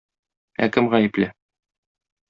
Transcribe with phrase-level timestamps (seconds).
[0.67, 1.31] Ә кем гаепле?